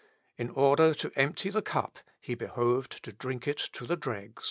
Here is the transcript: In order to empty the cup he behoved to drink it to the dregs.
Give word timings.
In 0.35 0.49
order 0.49 0.95
to 0.95 1.11
empty 1.15 1.51
the 1.51 1.61
cup 1.61 1.99
he 2.19 2.33
behoved 2.33 3.03
to 3.03 3.11
drink 3.11 3.47
it 3.47 3.69
to 3.73 3.85
the 3.85 3.95
dregs. 3.95 4.39